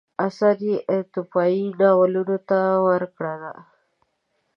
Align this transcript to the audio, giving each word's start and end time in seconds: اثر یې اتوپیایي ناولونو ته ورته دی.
اثر 0.27 0.55
یې 0.69 0.75
اتوپیایي 0.91 1.65
ناولونو 1.79 2.37
ته 2.49 2.59
ورته 2.85 3.29
دی. 3.41 3.55